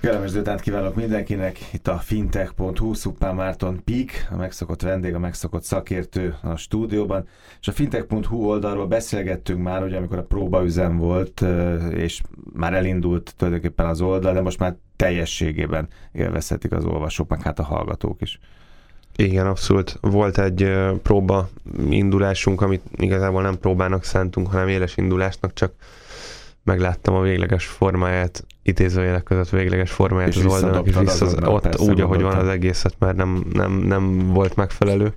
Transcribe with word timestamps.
Kellemes 0.00 0.30
délután 0.30 0.58
kívánok 0.58 0.94
mindenkinek, 0.94 1.58
itt 1.72 1.88
a 1.88 1.96
fintech.hu, 1.96 2.94
Szupán 2.94 3.34
Márton 3.34 3.84
Pík, 3.84 4.28
a 4.30 4.36
megszokott 4.36 4.82
vendég, 4.82 5.14
a 5.14 5.18
megszokott 5.18 5.62
szakértő 5.62 6.36
a 6.42 6.56
stúdióban, 6.56 7.28
és 7.60 7.68
a 7.68 7.72
fintech.hu 7.72 8.36
oldalról 8.36 8.86
beszélgettünk 8.86 9.62
már, 9.62 9.82
ugye 9.82 9.96
amikor 9.96 10.18
a 10.18 10.22
próbaüzem 10.22 10.96
volt, 10.96 11.44
és 11.90 12.20
már 12.52 12.74
elindult 12.74 13.34
tulajdonképpen 13.36 13.86
az 13.86 14.00
oldal, 14.00 14.32
de 14.32 14.40
most 14.40 14.58
már 14.58 14.76
teljességében 14.96 15.88
élvezhetik 16.12 16.72
az 16.72 16.84
olvasók, 16.84 17.28
meg 17.28 17.42
hát 17.42 17.58
a 17.58 17.64
hallgatók 17.64 18.22
is. 18.22 18.40
Igen, 19.16 19.46
abszolút. 19.46 19.98
Volt 20.00 20.38
egy 20.38 20.72
próba 21.02 21.48
indulásunk, 21.90 22.60
amit 22.60 22.82
igazából 22.96 23.42
nem 23.42 23.58
próbának 23.58 24.04
szántunk, 24.04 24.46
hanem 24.46 24.68
éles 24.68 24.96
indulásnak, 24.96 25.52
csak 25.52 25.72
megláttam 26.70 27.14
a 27.14 27.20
végleges 27.20 27.66
formáját, 27.66 28.44
idézőjelek 28.62 29.22
között 29.22 29.48
végleges 29.48 29.90
formáját 29.90 30.28
és 30.28 30.36
az 30.36 30.44
oldalnak, 30.52 30.86
és 30.86 30.96
vissza, 30.98 31.26
ott 31.50 31.62
persze, 31.62 31.90
úgy, 31.90 32.00
ahogy 32.00 32.22
van 32.22 32.36
az 32.36 32.48
egészet, 32.48 32.94
mert 32.98 33.16
nem, 33.16 33.44
nem, 33.52 33.72
nem 33.72 34.32
volt 34.32 34.56
megfelelő. 34.56 35.12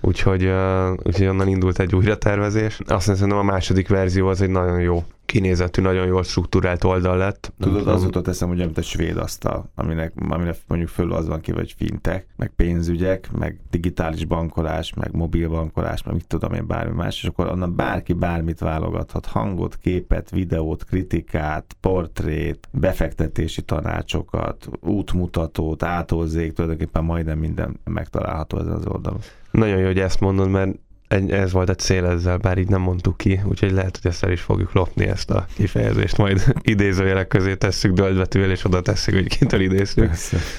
Úgyhogy, 0.00 0.44
uh, 0.44 0.90
úgyhogy 1.02 1.26
onnan 1.26 1.48
indult 1.48 1.78
egy 1.78 1.94
újratervezés. 1.94 2.80
Azt 2.86 3.06
hiszem, 3.08 3.30
a 3.30 3.42
második 3.42 3.88
verzió 3.88 4.28
az 4.28 4.42
egy 4.42 4.50
nagyon 4.50 4.80
jó 4.80 5.04
kinézetű, 5.28 5.82
nagyon 5.82 6.06
jól 6.06 6.22
struktúrált 6.22 6.84
oldal 6.84 7.16
lett. 7.16 7.52
Tudod, 7.58 7.86
az 7.86 8.02
jutott 8.02 8.28
eszem, 8.28 8.48
hogy 8.48 8.58
mint 8.58 8.78
a 8.78 8.82
svéd 8.82 9.16
asztal, 9.16 9.70
aminek, 9.74 10.12
aminek 10.28 10.56
mondjuk 10.66 10.90
föl 10.90 11.12
az 11.12 11.28
van 11.28 11.40
ki, 11.40 11.52
vagy 11.52 11.74
fintek, 11.78 12.26
meg 12.36 12.52
pénzügyek, 12.56 13.30
meg 13.38 13.60
digitális 13.70 14.24
bankolás, 14.24 14.94
meg 14.94 15.14
mobil 15.14 15.48
bankolás, 15.48 16.02
meg 16.02 16.14
mit 16.14 16.26
tudom 16.26 16.52
én, 16.52 16.66
bármi 16.66 16.94
más, 16.94 17.22
és 17.22 17.28
akkor 17.28 17.46
onnan 17.46 17.76
bárki 17.76 18.12
bármit 18.12 18.58
válogathat, 18.58 19.26
hangot, 19.26 19.76
képet, 19.76 20.30
videót, 20.30 20.84
kritikát, 20.84 21.76
portrét, 21.80 22.68
befektetési 22.72 23.62
tanácsokat, 23.62 24.68
útmutatót, 24.80 25.82
átolzék, 25.82 26.52
tulajdonképpen 26.52 27.04
majdnem 27.04 27.38
minden 27.38 27.80
megtalálható 27.84 28.58
ezen 28.58 28.72
az 28.72 28.86
oldalon. 28.86 29.20
Nagyon 29.50 29.78
jó, 29.78 29.86
hogy 29.86 29.98
ezt 29.98 30.20
mondod, 30.20 30.50
mert 30.50 30.78
ez 31.28 31.52
volt 31.52 31.68
a 31.68 31.74
cél 31.74 32.04
ezzel, 32.04 32.36
bár 32.36 32.58
így 32.58 32.68
nem 32.68 32.80
mondtuk 32.80 33.16
ki, 33.16 33.40
úgyhogy 33.44 33.72
lehet, 33.72 33.98
hogy 34.02 34.10
ezt 34.10 34.24
el 34.24 34.32
is 34.32 34.40
fogjuk 34.40 34.72
lopni 34.72 35.06
ezt 35.06 35.30
a 35.30 35.46
kifejezést, 35.54 36.16
majd 36.16 36.44
idézőjelek 36.62 37.28
közé 37.28 37.54
tesszük 37.54 37.92
döldbetűvel, 37.92 38.50
és 38.50 38.64
oda 38.64 38.82
tesszük, 38.82 39.14
hogy 39.14 39.38
kintől 39.38 39.60
idéztük. 39.60 40.10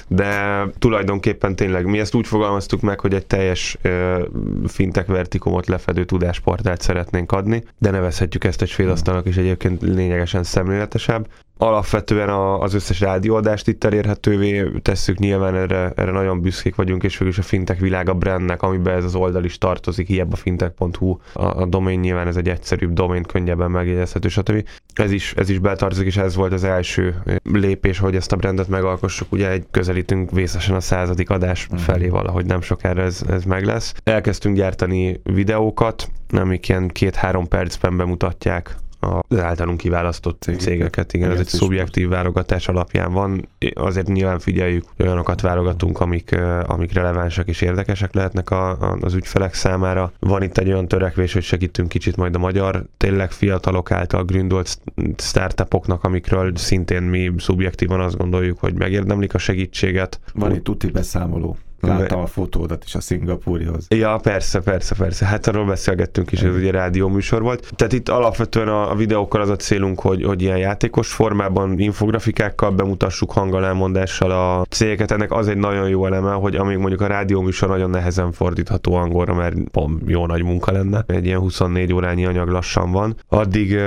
De 0.08 0.64
tulajdonképpen 0.78 1.56
tényleg 1.56 1.84
mi 1.84 1.98
ezt 1.98 2.14
úgy 2.14 2.26
fogalmaztuk 2.26 2.80
meg, 2.80 3.00
hogy 3.00 3.14
egy 3.14 3.26
teljes 3.26 3.78
uh, 3.84 4.20
fintek 4.66 5.06
vertikumot 5.06 5.66
lefedő 5.66 6.04
tudásportált 6.04 6.80
szeretnénk 6.80 7.32
adni, 7.32 7.64
de 7.78 7.90
nevezhetjük 7.90 8.44
ezt 8.44 8.62
egy 8.62 8.68
svédasztalnak 8.68 9.26
is 9.26 9.36
egyébként 9.36 9.82
lényegesen 9.82 10.42
szemléletesebb 10.42 11.28
alapvetően 11.60 12.28
a, 12.28 12.60
az 12.60 12.74
összes 12.74 13.00
rádióadást 13.00 13.68
itt 13.68 13.84
elérhetővé 13.84 14.70
tesszük, 14.82 15.18
nyilván 15.18 15.54
erre, 15.54 15.92
erre 15.96 16.10
nagyon 16.10 16.40
büszkék 16.40 16.74
vagyunk, 16.74 17.02
és 17.02 17.12
végül 17.12 17.28
is 17.28 17.38
a 17.38 17.42
fintech 17.42 17.80
világ 17.80 18.08
a 18.08 18.14
brandnek, 18.14 18.62
amiben 18.62 18.96
ez 18.96 19.04
az 19.04 19.14
oldal 19.14 19.44
is 19.44 19.58
tartozik, 19.58 20.06
hiába 20.06 20.36
fintech.hu, 20.36 21.18
a, 21.32 21.44
a 21.44 21.66
domain 21.66 22.00
nyilván 22.00 22.26
ez 22.26 22.36
egy 22.36 22.48
egyszerűbb 22.48 22.92
domain, 22.92 23.22
könnyebben 23.22 23.70
megjegyezhető, 23.70 24.28
stb. 24.28 24.68
Ez 24.94 25.12
is, 25.12 25.34
ez 25.36 25.48
is 25.48 25.58
betartozik, 25.58 26.06
és 26.06 26.16
ez 26.16 26.34
volt 26.34 26.52
az 26.52 26.64
első 26.64 27.22
lépés, 27.42 27.98
hogy 27.98 28.16
ezt 28.16 28.32
a 28.32 28.36
brandet 28.36 28.68
megalkossuk, 28.68 29.32
ugye 29.32 29.50
egy 29.50 29.64
közelítünk 29.70 30.30
vészesen 30.30 30.74
a 30.74 30.80
századik 30.80 31.30
adás 31.30 31.64
uh-huh. 31.64 31.80
felé 31.80 32.08
valahogy 32.08 32.46
nem 32.46 32.60
sokára 32.60 33.02
ez, 33.02 33.22
ez 33.28 33.44
meg 33.44 33.64
lesz. 33.64 33.94
Elkezdtünk 34.04 34.56
gyártani 34.56 35.20
videókat, 35.22 36.08
amik 36.30 36.68
ilyen 36.68 36.88
két-három 36.88 37.48
percben 37.48 37.96
bemutatják 37.96 38.76
az 39.00 39.38
általunk 39.38 39.78
kiválasztott 39.78 40.40
cégeket. 40.40 40.66
cégeket. 40.66 41.12
Igen, 41.12 41.30
igen, 41.30 41.40
ez 41.40 41.46
egy 41.46 41.58
szubjektív 41.58 42.08
válogatás 42.08 42.68
alapján 42.68 43.12
van. 43.12 43.48
Azért 43.74 44.06
nyilván 44.06 44.38
figyeljük, 44.38 44.84
olyanokat 44.98 45.40
válogatunk, 45.40 46.00
amik, 46.00 46.36
amik 46.66 46.92
relevánsak 46.92 47.48
és 47.48 47.60
érdekesek 47.60 48.14
lehetnek 48.14 48.50
a, 48.50 48.70
a, 48.70 48.96
az 49.00 49.14
ügyfelek 49.14 49.54
számára. 49.54 50.12
Van 50.18 50.42
itt 50.42 50.58
egy 50.58 50.68
olyan 50.68 50.88
törekvés, 50.88 51.32
hogy 51.32 51.42
segítünk 51.42 51.88
kicsit 51.88 52.16
majd 52.16 52.34
a 52.34 52.38
magyar, 52.38 52.84
tényleg 52.96 53.30
fiatalok 53.30 53.90
által 53.90 54.24
gründolt 54.24 54.78
startupoknak, 55.16 56.04
amikről 56.04 56.56
szintén 56.56 57.02
mi 57.02 57.32
szubjektívan 57.38 58.00
azt 58.00 58.16
gondoljuk, 58.16 58.58
hogy 58.58 58.74
megérdemlik 58.74 59.34
a 59.34 59.38
segítséget. 59.38 60.20
Van 60.34 60.54
itt 60.54 60.64
tuti 60.64 60.90
beszámoló. 60.90 61.56
Láttam 61.80 62.20
a 62.20 62.26
fotódat 62.26 62.84
is 62.84 62.94
a 62.94 63.00
szingapúrihoz. 63.00 63.86
Ja, 63.88 64.18
persze, 64.22 64.60
persze, 64.60 64.94
persze. 64.94 65.26
Hát 65.26 65.46
arról 65.46 65.66
beszélgettünk 65.66 66.32
is, 66.32 66.42
ez 66.42 66.54
ugye 66.54 66.70
rádió 66.70 67.08
műsor 67.08 67.42
volt. 67.42 67.72
Tehát 67.76 67.92
itt 67.92 68.08
alapvetően 68.08 68.68
a, 68.68 68.90
a 68.90 68.94
videókkal 68.94 69.40
az 69.40 69.48
a 69.48 69.56
célunk, 69.56 70.00
hogy, 70.00 70.24
hogy 70.24 70.42
ilyen 70.42 70.58
játékos 70.58 71.12
formában, 71.12 71.78
infografikákkal 71.78 72.70
bemutassuk 72.70 73.32
hangalámondással 73.32 74.30
a 74.30 74.64
cégeket. 74.68 75.10
Ennek 75.10 75.32
az 75.32 75.48
egy 75.48 75.56
nagyon 75.56 75.88
jó 75.88 76.06
eleme, 76.06 76.32
hogy 76.32 76.56
amíg 76.56 76.76
mondjuk 76.76 77.00
a 77.00 77.06
rádió 77.06 77.40
műsor 77.40 77.68
nagyon 77.68 77.90
nehezen 77.90 78.32
fordítható 78.32 78.94
angolra, 78.94 79.34
mert 79.34 79.56
pont 79.70 80.02
jó 80.06 80.26
nagy 80.26 80.42
munka 80.42 80.72
lenne, 80.72 81.04
egy 81.06 81.24
ilyen 81.24 81.38
24 81.38 81.92
órányi 81.92 82.26
anyag 82.26 82.48
lassan 82.48 82.90
van, 82.90 83.16
addig 83.28 83.78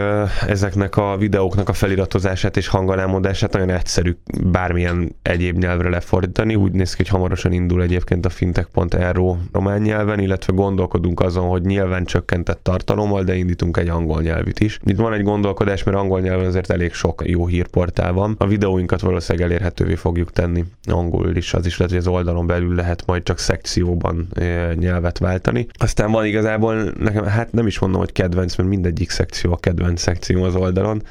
ezeknek 0.48 0.98
a 0.98 1.18
videóknak 1.18 1.70
a 1.70 1.74
feliratozását 1.74 2.58
és 2.58 2.68
hangalámondását 2.68 3.54
nagyon 3.54 3.70
egyszerű 3.70 4.16
bármilyen 4.44 5.16
egyéb 5.22 5.58
nyelvre 5.58 5.90
lefordítani. 5.90 6.56
Úgy 6.56 6.72
néz 6.72 6.92
ki, 6.92 6.98
hogy 6.98 7.12
hamarosan 7.12 7.52
indul 7.52 7.82
egyébként 7.84 8.26
a 8.26 8.30
fintech.ro 8.30 9.36
román 9.52 9.82
nyelven, 9.82 10.20
illetve 10.20 10.54
gondolkodunk 10.54 11.20
azon, 11.20 11.48
hogy 11.48 11.62
nyilván 11.62 12.06
csökkentett 12.06 12.60
tartalommal, 12.64 13.24
de 13.24 13.36
indítunk 13.36 13.78
egy 13.78 13.90
angol 13.90 14.22
nyelvűt 14.22 14.60
is. 14.60 14.80
Itt 14.84 14.98
van 14.98 15.14
egy 15.14 15.24
gondolkodás, 15.24 15.84
mert 15.84 15.98
angol 15.98 16.20
nyelven 16.20 16.46
azért 16.46 16.70
elég 16.72 16.94
sok 16.94 17.22
jó 17.26 17.48
hírportál 17.48 18.14
van. 18.14 18.36
A 18.38 18.48
videóinkat 18.48 19.02
valószínűleg 19.02 19.48
elérhetővé 19.48 19.96
fogjuk 19.96 20.32
tenni 20.32 20.64
angolul 20.86 21.36
is, 21.36 21.54
az 21.54 21.66
is 21.66 21.78
lehet, 21.78 21.94
hogy 21.94 22.02
az 22.02 22.14
oldalon 22.14 22.48
belül 22.48 22.76
lehet 22.76 23.06
majd 23.06 23.24
csak 23.24 23.40
szekcióban 23.40 24.28
eh, 24.34 24.74
nyelvet 24.76 25.18
váltani. 25.18 25.68
Aztán 25.74 26.12
van 26.12 26.26
igazából 26.26 26.76
nekem, 27.00 27.26
hát 27.26 27.52
nem 27.52 27.68
is 27.68 27.80
mondom, 27.80 28.00
hogy 28.00 28.12
kedvenc, 28.12 28.56
mert 28.56 28.70
mindegyik 28.70 29.10
szekció 29.10 29.52
a 29.52 29.58
kedvenc 29.58 30.02
szekció 30.02 30.44
az 30.44 30.56
oldalon, 30.56 31.02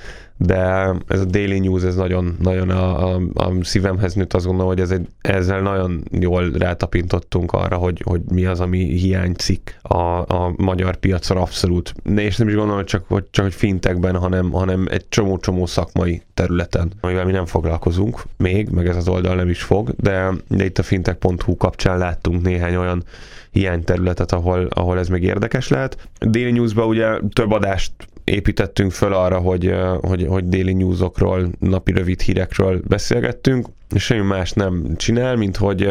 de 0.46 0.94
ez 1.08 1.20
a 1.20 1.24
Daily 1.24 1.58
News, 1.58 1.82
ez 1.82 1.94
nagyon, 1.94 2.36
nagyon 2.40 2.70
a, 2.70 3.14
a, 3.14 3.20
a 3.34 3.52
szívemhez 3.62 4.14
nőtt, 4.14 4.32
azt 4.32 4.44
gondolom, 4.46 4.68
hogy 4.70 4.80
ez 4.80 4.90
egy, 4.90 5.06
ezzel 5.20 5.60
nagyon 5.60 6.04
jól 6.10 6.50
rátapintottunk 6.50 7.52
arra, 7.52 7.76
hogy, 7.76 8.02
hogy 8.04 8.20
mi 8.32 8.44
az, 8.44 8.60
ami 8.60 8.78
hiányzik 8.78 9.78
a, 9.82 10.18
a 10.18 10.54
magyar 10.56 10.96
piacon 10.96 11.36
abszolút. 11.36 11.94
És 12.16 12.36
nem 12.36 12.48
is 12.48 12.54
gondolom, 12.54 12.76
hogy 12.76 12.84
csak, 12.84 13.04
hogy, 13.08 13.24
csak 13.30 13.44
hogy 13.44 13.54
fintekben, 13.54 14.16
hanem, 14.16 14.50
hanem 14.50 14.86
egy 14.90 15.08
csomó-csomó 15.08 15.66
szakmai 15.66 16.22
területen, 16.34 16.92
amivel 17.00 17.24
mi 17.24 17.32
nem 17.32 17.46
foglalkozunk 17.46 18.22
még, 18.36 18.68
meg 18.68 18.86
ez 18.86 18.96
az 18.96 19.08
oldal 19.08 19.34
nem 19.34 19.48
is 19.48 19.62
fog, 19.62 19.94
de, 19.96 20.30
de 20.48 20.64
itt 20.64 20.78
a 20.78 20.82
fintech.hu 20.82 21.56
kapcsán 21.56 21.98
láttunk 21.98 22.42
néhány 22.42 22.74
olyan 22.74 23.04
hiányterületet, 23.50 24.32
ahol, 24.32 24.66
ahol 24.70 24.98
ez 24.98 25.08
még 25.08 25.22
érdekes 25.22 25.68
lehet. 25.68 26.08
Daily 26.20 26.50
Newsban 26.50 26.86
ugye 26.86 27.18
több 27.32 27.50
adást 27.50 27.92
építettünk 28.24 28.92
föl 28.92 29.12
arra, 29.12 29.38
hogy, 29.38 29.74
hogy, 30.00 30.26
hogy 30.26 30.48
déli 30.48 30.72
newsokról, 30.72 31.50
napi 31.58 31.92
rövid 31.92 32.20
hírekről 32.20 32.80
beszélgettünk, 32.88 33.66
és 33.94 34.04
semmi 34.04 34.26
más 34.26 34.52
nem 34.52 34.96
csinál, 34.96 35.36
mint 35.36 35.56
hogy 35.56 35.82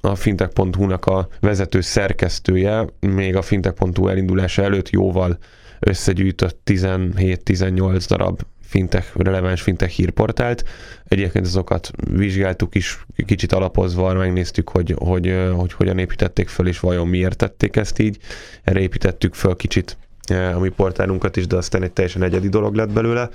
a 0.00 0.14
fintech.hu-nak 0.14 1.06
a 1.06 1.28
vezető 1.40 1.80
szerkesztője 1.80 2.84
még 3.00 3.36
a 3.36 3.42
fintech.hu 3.42 4.08
elindulása 4.08 4.62
előtt 4.62 4.90
jóval 4.90 5.38
összegyűjtött 5.80 6.58
17-18 6.64 8.04
darab 8.08 8.40
fintech, 8.60 9.16
releváns 9.16 9.62
fintech 9.62 9.90
hírportált. 9.90 10.64
Egyébként 11.04 11.46
azokat 11.46 11.90
vizsgáltuk 12.10 12.74
is, 12.74 13.06
kicsit 13.26 13.52
alapozva, 13.52 14.14
megnéztük, 14.14 14.68
hogy, 14.68 14.94
hogy, 14.98 15.36
hogy 15.56 15.72
hogyan 15.72 15.98
építették 15.98 16.48
föl, 16.48 16.66
és 16.66 16.80
vajon 16.80 17.08
miért 17.08 17.36
tették 17.36 17.76
ezt 17.76 17.98
így. 17.98 18.18
Erre 18.62 18.80
építettük 18.80 19.34
föl 19.34 19.56
kicsit 19.56 19.96
a 20.30 20.58
mi 20.58 20.68
portálunkat 20.68 21.36
is, 21.36 21.46
de 21.46 21.56
aztán 21.56 21.82
egy 21.82 21.92
teljesen 21.92 22.22
egyedi 22.22 22.48
dolog 22.48 22.74
lett 22.74 22.92
belőle, 22.92 23.28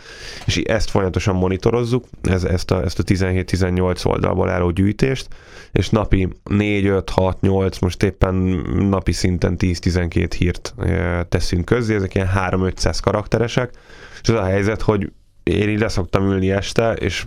és 0.45 0.57
ezt 0.57 0.89
folyamatosan 0.89 1.35
monitorozzuk, 1.35 2.05
ez, 2.21 2.43
ezt 2.43 2.71
a, 2.71 2.83
ezt 2.83 2.99
a 2.99 3.03
17-18 3.03 4.05
oldalból 4.05 4.49
álló 4.49 4.69
gyűjtést, 4.69 5.27
és 5.71 5.89
napi 5.89 6.27
4, 6.43 6.85
5, 6.85 7.09
6, 7.09 7.41
8, 7.41 7.79
most 7.79 8.03
éppen 8.03 8.33
napi 8.89 9.11
szinten 9.11 9.55
10-12 9.59 10.31
hírt 10.37 10.73
teszünk 11.29 11.65
közzé, 11.65 11.95
ezek 11.95 12.15
ilyen 12.15 12.29
3-500 12.35 12.97
karakteresek, 13.01 13.71
és 14.21 14.29
az 14.29 14.35
a 14.35 14.43
helyzet, 14.43 14.81
hogy 14.81 15.11
én 15.43 15.69
így 15.69 15.79
leszoktam 15.79 16.23
ülni 16.23 16.51
este, 16.51 16.93
és 16.93 17.25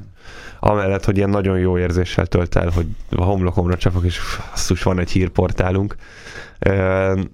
amellett, 0.61 1.05
hogy 1.05 1.17
ilyen 1.17 1.31
nagyon 1.31 1.59
jó 1.59 1.79
érzéssel 1.79 2.27
tölt 2.27 2.57
el, 2.57 2.69
hogy 2.69 2.87
a 3.11 3.25
homlokomra 3.25 3.77
csapok, 3.77 4.05
és 4.05 4.21
asszus, 4.53 4.83
van 4.83 4.99
egy 4.99 5.11
hírportálunk, 5.11 5.97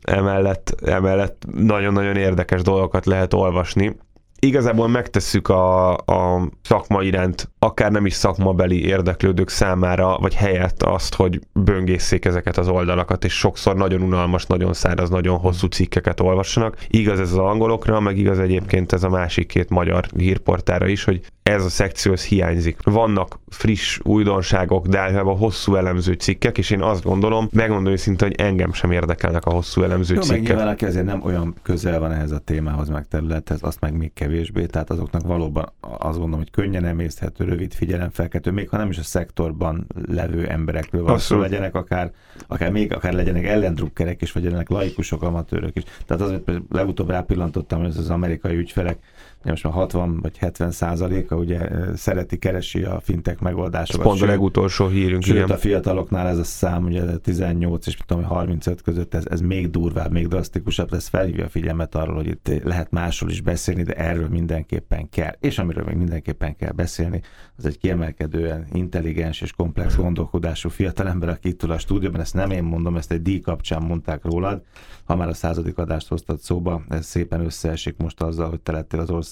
emellett, 0.02 0.75
emellett 0.84 1.44
nagyon-nagyon 1.54 2.16
érdekes 2.16 2.62
dolgokat 2.62 3.06
lehet 3.06 3.34
olvasni. 3.34 3.96
Igazából 4.40 4.88
megtesszük 4.88 5.48
a, 5.48 5.92
a 5.96 6.48
szakma 6.62 7.02
iránt, 7.02 7.50
akár 7.58 7.90
nem 7.90 8.06
is 8.06 8.12
szakmabeli 8.12 8.84
érdeklődők 8.84 9.48
számára, 9.48 10.19
vagy 10.19 10.34
helyett 10.34 10.82
azt, 10.82 11.14
hogy 11.14 11.40
böngészék 11.52 12.25
ezeket 12.25 12.56
az 12.56 12.69
oldalakat, 12.69 13.25
és 13.25 13.32
sokszor 13.32 13.76
nagyon 13.76 14.02
unalmas, 14.02 14.46
nagyon 14.46 14.72
száraz, 14.72 15.10
nagyon 15.10 15.38
hosszú 15.38 15.66
cikkeket 15.66 16.20
olvassanak. 16.20 16.76
Igaz 16.88 17.20
ez 17.20 17.32
az 17.32 17.38
angolokra, 17.38 18.00
meg 18.00 18.19
igaz 18.19 18.38
egyébként 18.38 18.92
ez 18.92 19.02
a 19.02 19.08
másik 19.08 19.46
két 19.46 19.70
magyar 19.70 20.06
hírportára 20.16 20.86
is, 20.86 21.04
hogy 21.04 21.20
ez 21.48 21.64
a 21.64 21.68
szekció 21.68 22.12
ez 22.12 22.24
hiányzik. 22.24 22.78
Vannak 22.82 23.38
friss 23.48 23.98
újdonságok, 24.02 24.86
de 24.86 24.98
általában 24.98 25.36
hosszú 25.36 25.74
elemző 25.74 26.12
cikkek, 26.12 26.58
és 26.58 26.70
én 26.70 26.82
azt 26.82 27.02
gondolom, 27.02 27.48
megmondom 27.52 27.92
őszintén, 27.92 28.28
hogy 28.28 28.40
engem 28.40 28.72
sem 28.72 28.90
érdekelnek 28.90 29.44
a 29.44 29.50
hosszú 29.50 29.82
elemző 29.82 30.14
Jó, 30.14 30.20
cikkek. 30.20 30.42
nyilván, 30.42 30.68
aki 30.68 30.84
azért 30.84 31.04
nem 31.04 31.22
olyan 31.24 31.54
közel 31.62 32.00
van 32.00 32.12
ehhez 32.12 32.30
a 32.30 32.38
témához, 32.38 32.88
meg 32.88 33.08
területhez, 33.08 33.58
azt 33.62 33.80
meg 33.80 33.96
még 33.96 34.12
kevésbé, 34.14 34.66
tehát 34.66 34.90
azoknak 34.90 35.22
valóban 35.22 35.72
azt 35.80 36.18
gondolom, 36.18 36.38
hogy 36.38 36.50
könnyen 36.50 36.84
emészthető, 36.84 37.44
rövid 37.44 37.74
figyelemfelkeltő, 37.74 38.50
még 38.50 38.68
ha 38.68 38.76
nem 38.76 38.90
is 38.90 38.98
a 38.98 39.02
szektorban 39.02 39.86
levő 40.08 40.46
emberekről 40.46 41.02
van 41.02 41.18
szó, 41.18 41.38
legyenek 41.38 41.74
akár, 41.74 42.10
akár 42.46 42.70
még 42.70 42.92
akár 42.92 43.12
legyenek 43.12 43.44
ellendrukkerek 43.44 44.22
is, 44.22 44.32
vagy 44.32 44.42
legyenek 44.42 44.68
laikusok, 44.68 45.22
amatőrök 45.22 45.76
is. 45.76 45.82
Tehát 46.06 46.22
azért 46.22 46.50
legutóbb 46.70 47.10
rápillantottam, 47.10 47.78
hogy 47.78 47.88
ez 47.88 47.96
az 47.96 48.10
amerikai 48.10 48.56
ügyfelek, 48.56 48.98
most 49.44 49.64
már 49.64 49.73
60 49.73 50.20
vagy 50.20 50.38
70 50.38 50.70
százaléka 50.70 51.37
ugye 51.37 51.69
szereti, 51.96 52.38
keresi 52.38 52.82
a 52.82 53.00
fintek 53.00 53.35
Ez 53.35 53.40
megoldásokat. 53.40 54.06
pont 54.06 54.23
a 54.23 54.26
legutolsó 54.26 54.87
hírünk, 54.87 55.23
Sőt, 55.23 55.37
igen. 55.37 55.50
a 55.50 55.56
fiataloknál 55.56 56.29
ez 56.29 56.38
a 56.38 56.44
szám, 56.44 56.85
ugye 56.85 57.17
18 57.17 57.87
és 57.87 57.96
tudom, 58.06 58.25
35 58.25 58.82
között 58.82 59.14
ez, 59.14 59.26
ez 59.26 59.40
még 59.40 59.70
durvább, 59.70 60.12
még 60.12 60.29
drasztikusabb, 60.29 60.93
ez 60.93 61.06
felhívja 61.06 61.44
a 61.44 61.49
figyelmet 61.49 61.94
arról, 61.94 62.14
hogy 62.14 62.26
itt 62.26 62.62
lehet 62.64 62.90
másról 62.90 63.31
is 63.31 63.40
beszélni, 63.40 63.82
de 63.82 63.93
erről 63.93 64.29
mindenképpen 64.29 65.08
kell. 65.08 65.32
És 65.41 65.58
amiről 65.58 65.84
még 65.84 65.96
mindenképpen 65.96 66.56
kell 66.56 66.73
beszélni, 66.73 67.23
az 67.56 67.67
egy 67.67 67.79
kiemelkedően 67.79 68.67
intelligens 68.73 69.41
és 69.41 69.52
komplex 69.52 69.96
gondolkodású 69.96 70.69
fiatalember, 70.69 71.29
aki 71.29 71.49
itt 71.49 71.62
ül 71.62 71.70
a 71.70 71.79
stúdióban, 71.79 72.20
ezt 72.20 72.34
nem 72.34 72.50
én 72.50 72.62
mondom, 72.62 72.96
ezt 72.96 73.12
egy 73.12 73.23
díj 73.23 73.41
kapcsán 73.41 73.82
mondták 73.82 74.25
rólad, 74.25 74.62
ha 75.05 75.17
már 75.17 75.29
a 75.29 75.34
századik 75.34 75.79
adást 75.79 76.08
hoztad 76.08 76.41
szóba, 76.41 76.82
ez 76.88 77.06
szépen 77.06 77.41
összeesik 77.41 77.96
most 77.96 78.23
azzal, 78.23 78.49
hogy 78.49 78.61
te 78.61 78.73
lettél 78.73 79.00
az 79.00 79.11
ország 79.11 79.26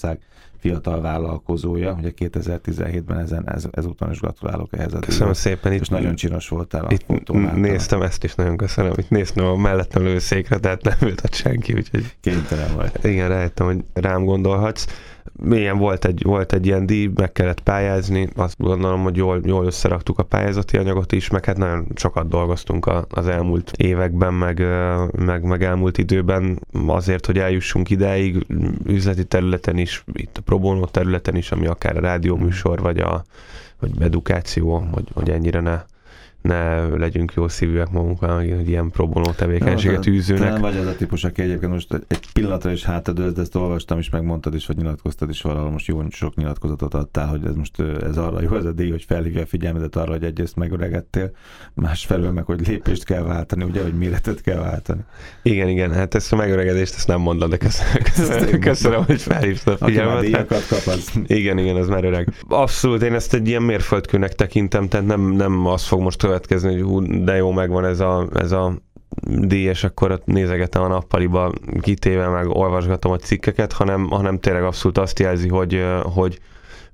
fiatal 0.59 1.01
vállalkozója, 1.01 1.93
ugye 1.99 2.11
2017-ben 2.17 3.17
ezen, 3.19 3.49
ez, 3.49 3.65
ezúton 3.71 4.11
is 4.11 4.19
gratulálok 4.19 4.73
ehhez 4.73 4.93
a 4.93 4.99
Köszönöm 4.99 5.17
díjhoz. 5.19 5.37
szépen. 5.37 5.73
Itt, 5.73 5.81
És 5.81 5.87
nagyon 5.87 6.15
csinos 6.15 6.47
voltál 6.47 6.85
a 6.85 6.91
itt 6.91 7.31
néztem 7.55 8.01
ezt 8.01 8.23
is, 8.23 8.35
nagyon 8.35 8.57
köszönöm. 8.57 8.93
Itt 8.95 9.09
néztem 9.09 9.45
a 9.45 9.55
mellettem 9.55 10.03
lövő 10.03 10.19
székre, 10.19 10.57
tehát 10.57 10.83
nem 10.83 10.97
ült 11.01 11.21
ott 11.23 11.33
senki, 11.33 11.73
úgyhogy 11.73 12.15
Kénytelen 12.21 12.75
vagy. 12.75 12.91
igen, 13.03 13.27
rájöttem, 13.27 13.65
hogy 13.65 13.83
rám 13.93 14.23
gondolhatsz. 14.23 14.85
Milyen 15.33 15.77
volt 15.77 16.05
egy, 16.05 16.23
volt 16.23 16.53
egy 16.53 16.65
ilyen 16.65 16.85
díj, 16.85 17.09
meg 17.15 17.31
kellett 17.31 17.59
pályázni, 17.59 18.29
azt 18.35 18.55
gondolom, 18.57 19.03
hogy 19.03 19.15
jól, 19.15 19.41
jól 19.45 19.65
összeraktuk 19.65 20.19
a 20.19 20.23
pályázati 20.23 20.77
anyagot 20.77 21.11
is, 21.11 21.29
meg 21.29 21.45
hát 21.45 21.57
nagyon 21.57 21.87
sokat 21.95 22.27
dolgoztunk 22.27 22.85
a, 22.85 23.05
az 23.09 23.27
elmúlt 23.27 23.71
években, 23.77 24.33
meg, 24.33 24.63
meg, 25.25 25.43
meg 25.43 25.63
elmúlt 25.63 25.97
időben 25.97 26.59
azért, 26.87 27.25
hogy 27.25 27.37
eljussunk 27.37 27.89
ideig, 27.89 28.45
üzleti 28.85 29.25
területen 29.25 29.77
is, 29.77 30.03
itt 30.13 30.37
a 30.37 30.41
pro 30.41 30.59
bono 30.59 30.85
területen 30.85 31.35
is, 31.35 31.51
ami 31.51 31.67
akár 31.67 31.97
a 31.97 32.01
rádióműsor, 32.01 32.79
vagy 32.79 32.99
a 32.99 33.23
vagy 33.79 33.91
edukáció, 33.99 34.87
hogy, 34.91 35.07
hogy 35.13 35.29
ennyire 35.29 35.59
ne, 35.59 35.81
ne 36.41 36.87
legyünk 36.87 37.33
jó 37.33 37.47
szívűek 37.47 37.89
magunkra, 37.91 38.35
hogy 38.35 38.67
ilyen 38.69 38.89
pro 38.91 39.07
bono 39.07 39.31
tevékenységet 39.33 40.01
Te 40.01 40.09
űzőnek. 40.09 40.51
nem 40.51 40.61
vagy 40.61 40.77
az 40.77 40.85
a 40.85 40.95
típus, 40.95 41.23
aki 41.23 41.41
egyébként 41.41 41.71
most 41.71 41.93
egy- 42.07 42.31
pillanatra 42.33 42.71
is 42.71 42.83
hátadőz, 42.83 43.33
de 43.33 43.41
ezt 43.41 43.55
olvastam 43.55 43.97
is, 43.99 44.09
megmondtad 44.09 44.53
is, 44.55 44.65
vagy 44.65 44.77
nyilatkoztad 44.77 45.29
is 45.29 45.41
valahol, 45.41 45.69
most 45.71 45.87
jó 45.87 46.01
sok 46.09 46.35
nyilatkozatot 46.35 46.93
adtál, 46.93 47.27
hogy 47.27 47.45
ez 47.45 47.55
most 47.55 47.79
ez 48.03 48.17
arra 48.17 48.41
jó 48.41 48.55
ez 48.55 48.65
a 48.65 48.71
díj, 48.71 48.89
hogy 48.89 49.03
felhívja 49.07 49.41
a 49.41 49.45
figyelmedet 49.45 49.95
arra, 49.95 50.11
hogy 50.11 50.23
egyrészt 50.23 50.55
megöregedtél, 50.55 51.31
másfelől 51.73 52.31
meg, 52.31 52.45
hogy 52.45 52.67
lépést 52.67 53.03
kell 53.03 53.21
váltani, 53.23 53.63
ugye, 53.63 53.81
hogy 53.83 53.93
méretet 53.93 54.41
kell 54.41 54.59
váltani. 54.59 55.01
Igen, 55.41 55.67
igen, 55.67 55.91
hát 55.93 56.15
ezt 56.15 56.33
a 56.33 56.35
megöregedést 56.35 56.95
ezt 56.95 57.07
nem 57.07 57.19
mondod, 57.19 57.49
de 57.49 57.57
köszönöm, 57.57 57.93
köszönöm, 58.15 58.59
köszönöm 58.59 59.03
hogy 59.05 59.21
felhívtad 59.21 59.77
a 59.81 59.85
figyelmet. 59.85 60.21
díjakat 60.21 60.67
kap, 60.67 60.81
az 60.85 61.11
Igen, 61.27 61.57
igen, 61.57 61.75
az 61.75 61.87
már 61.87 62.03
öreg. 62.03 62.33
Abszolút, 62.47 63.01
én 63.01 63.13
ezt 63.13 63.33
egy 63.33 63.47
ilyen 63.47 63.61
mérföldkőnek 63.61 64.33
tekintem, 64.35 64.87
tehát 64.87 65.05
nem, 65.05 65.21
nem 65.31 65.65
az 65.65 65.83
fog 65.83 66.01
most 66.01 66.17
következni, 66.37 66.71
hogy 66.71 66.89
hú, 66.89 67.23
de 67.23 67.35
jó, 67.35 67.51
megvan 67.51 67.85
ez 67.85 67.99
a, 67.99 68.27
ez 68.33 68.51
a 68.51 68.73
díj, 69.25 69.63
és 69.63 69.83
akkor 69.83 70.21
nézegetem 70.25 70.81
a 70.81 70.87
nappaliba 70.87 71.53
kitéve, 71.81 72.27
meg 72.27 72.47
olvasgatom 72.47 73.11
a 73.11 73.17
cikkeket, 73.17 73.71
hanem, 73.73 74.07
hanem 74.09 74.39
tényleg 74.39 74.63
abszolút 74.63 74.97
azt 74.97 75.19
jelzi, 75.19 75.47
hogy, 75.47 75.85
hogy 76.03 76.39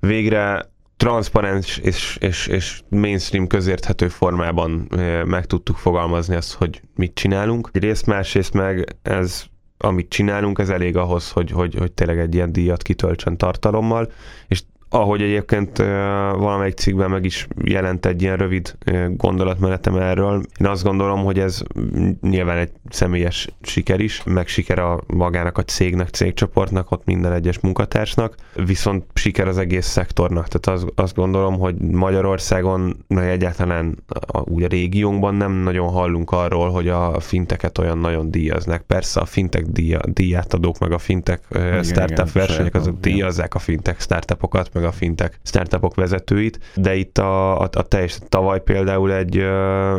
végre 0.00 0.72
transzparens 0.96 1.78
és, 1.78 2.16
és, 2.20 2.46
és 2.46 2.82
mainstream 2.88 3.46
közérthető 3.46 4.08
formában 4.08 4.88
meg 5.24 5.46
tudtuk 5.46 5.76
fogalmazni 5.76 6.34
azt, 6.34 6.52
hogy 6.54 6.82
mit 6.94 7.14
csinálunk. 7.14 7.68
Egyrészt, 7.72 8.06
másrészt 8.06 8.52
meg 8.52 8.96
ez 9.02 9.44
amit 9.78 10.08
csinálunk, 10.08 10.58
ez 10.58 10.68
elég 10.68 10.96
ahhoz, 10.96 11.30
hogy, 11.30 11.50
hogy, 11.50 11.74
hogy 11.74 11.92
tényleg 11.92 12.18
egy 12.18 12.34
ilyen 12.34 12.52
díjat 12.52 12.82
kitöltsen 12.82 13.36
tartalommal, 13.36 14.12
és 14.48 14.62
ahogy 14.94 15.22
egyébként 15.22 15.78
valamelyik 16.36 16.74
cikkben 16.74 17.10
meg 17.10 17.24
is 17.24 17.46
jelent 17.64 18.06
egy 18.06 18.22
ilyen 18.22 18.36
rövid 18.36 18.76
gondolatmenetem 19.16 19.96
erről, 19.96 20.42
én 20.60 20.66
azt 20.66 20.84
gondolom, 20.84 21.24
hogy 21.24 21.38
ez 21.38 21.62
nyilván 22.20 22.58
egy 22.58 22.70
személyes 22.88 23.48
siker 23.62 24.00
is, 24.00 24.22
meg 24.24 24.46
siker 24.46 24.78
a 24.78 25.00
magának 25.06 25.58
a 25.58 25.62
cégnek, 25.62 26.08
cégcsoportnak, 26.08 26.90
ott 26.90 27.04
minden 27.04 27.32
egyes 27.32 27.60
munkatársnak, 27.60 28.34
viszont 28.66 29.04
siker 29.14 29.48
az 29.48 29.58
egész 29.58 29.86
szektornak. 29.86 30.48
Tehát 30.48 30.80
az, 30.80 30.86
azt 30.94 31.14
gondolom, 31.14 31.58
hogy 31.58 31.74
Magyarországon, 31.74 32.96
meg 33.08 33.28
egyáltalán 33.28 34.04
a, 34.26 34.40
úgy 34.40 34.62
a 34.62 34.68
régiónkban 34.68 35.34
nem 35.34 35.52
nagyon 35.52 35.88
hallunk 35.88 36.30
arról, 36.30 36.70
hogy 36.70 36.88
a 36.88 37.20
finteket 37.20 37.78
olyan 37.78 37.98
nagyon 37.98 38.30
díjaznak. 38.30 38.82
Persze 38.82 39.20
a 39.20 39.24
fintek 39.24 39.64
díja, 39.64 40.00
díjátadók, 40.06 40.78
meg 40.78 40.92
a 40.92 40.98
fintek 40.98 41.42
igen, 41.50 41.82
startup 41.82 42.32
versenyek, 42.32 42.72
saját 42.72 42.74
azok 42.74 42.96
igen. 42.98 43.12
díjazzák 43.12 43.54
a 43.54 43.58
fintek 43.58 44.00
startupokat, 44.00 44.70
meg 44.72 44.83
a 44.84 44.92
fintek 44.92 45.38
startupok 45.42 45.94
vezetőit, 45.94 46.58
de 46.74 46.94
itt 46.94 47.18
a, 47.18 47.60
a, 47.60 47.68
a 47.72 47.82
teljes 47.82 48.18
tavaly 48.28 48.62
például 48.62 49.12
egy, 49.12 49.36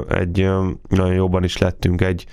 egy 0.09 0.49
nagyon 0.89 1.13
jobban 1.13 1.43
is 1.43 1.57
lettünk 1.57 2.01
egy 2.01 2.25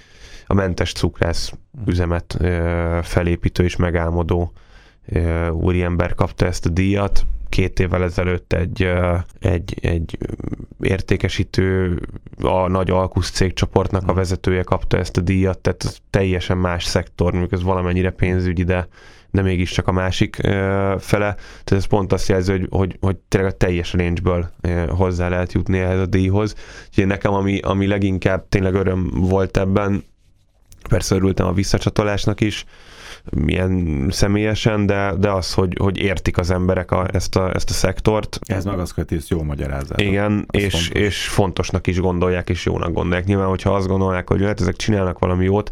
a 0.46 0.54
mentes 0.54 0.93
cukrász 0.93 1.52
üzemet 1.87 2.37
ö, 2.38 2.99
felépítő 3.02 3.64
és 3.64 3.76
megálmodó 3.76 4.52
úriember 5.52 6.14
kapta 6.14 6.46
ezt 6.46 6.66
a 6.66 6.69
díjat. 6.69 7.26
Két 7.49 7.81
évvel 7.81 8.02
ezelőtt 8.02 8.52
egy, 8.52 8.88
egy, 9.40 9.78
egy 9.81 10.19
értékesítő, 10.81 11.99
a 12.40 12.69
nagy 12.69 12.90
Alkusz 12.90 13.31
cégcsoportnak 13.31 14.08
a 14.08 14.12
vezetője 14.12 14.62
kapta 14.62 14.99
ezt 14.99 15.16
a 15.16 15.20
díjat, 15.20 15.58
tehát 15.58 15.84
ez 15.84 15.96
teljesen 16.10 16.58
más 16.58 16.84
szektor, 16.84 17.31
mondjuk 17.31 17.52
ez 17.52 17.62
valamennyire 17.62 18.10
pénzügyi, 18.10 18.64
de 18.64 18.88
de 19.32 19.43
mégiscsak 19.43 19.88
a 19.88 19.93
másik 19.93 20.37
fele. 20.99 21.34
Tehát 21.64 21.73
ez 21.73 21.84
pont 21.84 22.12
azt 22.12 22.29
jelzi, 22.29 22.50
hogy, 22.50 22.67
hogy, 22.70 22.96
hogy 23.00 23.17
tényleg 23.17 23.52
a 23.52 23.56
teljes 23.56 23.93
range-ből 23.93 24.50
hozzá 24.88 25.29
lehet 25.29 25.52
jutni 25.52 25.79
ehhez 25.79 25.99
a 25.99 26.06
díjhoz. 26.06 26.55
Úgyhogy 26.88 27.06
nekem, 27.06 27.32
ami, 27.32 27.59
ami 27.59 27.87
leginkább 27.87 28.49
tényleg 28.49 28.75
öröm 28.75 29.11
volt 29.14 29.56
ebben, 29.56 30.04
persze 30.88 31.14
örültem 31.14 31.47
a 31.47 31.52
visszacsatolásnak 31.52 32.40
is, 32.40 32.64
milyen 33.31 34.07
személyesen, 34.11 34.87
de, 34.87 35.14
de 35.19 35.31
az, 35.31 35.55
hogy, 35.55 35.76
hogy 35.81 35.99
értik 35.99 36.38
az 36.38 36.50
emberek 36.50 36.91
a, 36.91 37.07
ezt, 37.12 37.37
a, 37.37 37.55
ezt 37.55 37.71
a 37.71 37.73
szektort, 37.73 38.38
ez 38.41 38.64
meg 38.64 38.79
az, 38.79 38.91
hogy 38.91 39.25
jó 39.29 39.43
magyarázat. 39.43 40.00
igen, 40.00 40.45
Az 40.49 40.61
és, 40.61 40.73
fontos. 40.73 40.88
és 40.88 41.29
fontosnak 41.29 41.87
is 41.87 42.00
gondolják, 42.00 42.50
és 42.50 42.64
jónak 42.64 42.93
gondolják. 42.93 43.26
Nyilván, 43.26 43.49
hogyha 43.49 43.75
azt 43.75 43.87
gondolják, 43.87 44.29
hogy 44.29 44.43
hát 44.43 44.61
ezek 44.61 44.76
csinálnak 44.76 45.19
valami 45.19 45.45
jót, 45.45 45.71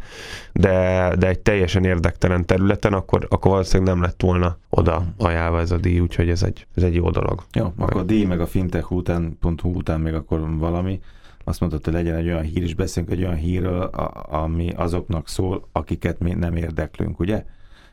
de, 0.52 1.14
de 1.18 1.28
egy 1.28 1.38
teljesen 1.38 1.84
érdektelen 1.84 2.46
területen, 2.46 2.92
akkor, 2.92 3.26
akkor 3.28 3.50
valószínűleg 3.50 3.94
nem 3.94 4.02
lett 4.02 4.22
volna 4.22 4.58
oda 4.68 5.04
ajánlva 5.18 5.60
ez 5.60 5.70
a 5.70 5.76
díj, 5.76 6.00
úgyhogy 6.00 6.28
ez 6.28 6.42
egy, 6.42 6.66
ez 6.74 6.82
egy 6.82 6.94
jó 6.94 7.10
dolog. 7.10 7.42
Jó, 7.52 7.72
akkor 7.76 8.00
a 8.00 8.04
díj 8.04 8.24
meg 8.24 8.40
a 8.40 8.46
fintech 8.46 8.92
után, 8.92 9.36
pont 9.40 9.62
után 9.62 10.00
még 10.00 10.14
akkor 10.14 10.58
valami. 10.58 11.00
Azt 11.50 11.60
mondtad, 11.60 11.84
hogy 11.84 11.92
legyen 11.92 12.16
egy 12.16 12.26
olyan 12.26 12.42
hír, 12.42 12.62
és 12.62 12.74
beszélünk 12.74 13.12
egy 13.12 13.22
olyan 13.22 13.36
hírről, 13.36 13.82
ami 14.30 14.72
azoknak 14.76 15.28
szól, 15.28 15.68
akiket 15.72 16.18
mi 16.18 16.32
nem 16.32 16.56
érdeklünk, 16.56 17.20
ugye? 17.20 17.44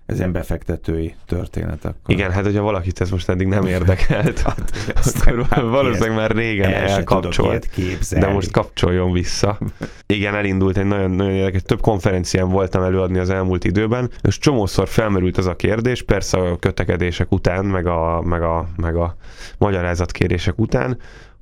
Ez 0.06 0.18
ilyen 0.18 0.32
befektetői 0.32 1.16
történet. 1.26 1.86
Akkor. 1.86 2.14
Igen, 2.16 2.32
hát 2.32 2.44
hogyha 2.44 2.62
valakit 2.62 3.02
ez 3.02 3.10
most 3.10 3.30
eddig 3.30 3.48
nem 3.48 3.66
érdekelt, 3.66 4.44
Aztán 5.04 5.40
akkor 5.40 5.70
valószínűleg 5.70 6.16
már 6.16 6.32
régen 6.32 6.74
el 6.74 6.88
elkapcsolt. 6.88 7.70
De 8.12 8.28
most 8.28 8.52
kapcsoljon 8.52 9.12
vissza. 9.12 9.60
Igen, 10.06 10.36
elindult 10.36 10.78
egy 10.78 10.86
nagyon, 10.86 11.12
nagyon 11.12 11.34
érdekes, 11.34 11.62
több 11.62 11.82
konferencián 11.82 12.50
voltam 12.50 12.84
előadni 12.84 13.18
az 13.18 13.30
elmúlt 13.30 13.64
időben, 13.64 14.10
és 14.22 14.38
csomószor 14.38 14.88
felmerült 14.88 15.38
ez 15.38 15.46
a 15.46 15.56
kérdés, 15.56 16.04
persze 16.04 16.38
a 16.38 16.58
kötekedések 16.58 17.32
után, 17.32 17.66
meg 17.66 17.88
a, 17.88 18.22
meg 18.22 18.42
a, 18.42 18.68
meg 18.76 18.96
a 18.96 19.16
magyarázatkérések 19.58 20.60
után, 20.60 20.98